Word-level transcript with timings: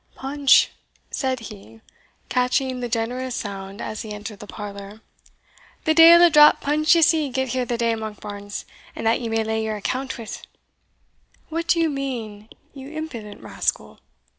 "Punch!" 0.15 0.71
said 1.11 1.41
he, 1.41 1.79
catching 2.27 2.79
that 2.79 2.91
generous 2.91 3.35
sound 3.35 3.79
as 3.81 4.01
he 4.01 4.11
entered 4.11 4.39
the 4.39 4.47
parlour, 4.47 5.01
"the 5.83 5.93
deil 5.93 6.23
a 6.23 6.29
drap 6.31 6.59
punch 6.59 6.95
ye'se 6.95 7.29
get 7.31 7.49
here 7.49 7.65
the 7.65 7.77
day, 7.77 7.93
Monkbarns, 7.93 8.65
and 8.95 9.05
that 9.05 9.21
ye 9.21 9.29
may 9.29 9.43
lay 9.43 9.63
your 9.63 9.75
account 9.75 10.17
wi'." 10.17 10.27
"What 11.49 11.67
do 11.67 11.79
you 11.79 11.87
mean, 11.91 12.49
you 12.73 12.89
impudent 12.89 13.41
rascal?" 13.41 13.99